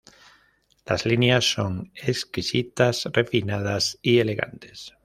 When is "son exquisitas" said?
1.51-3.05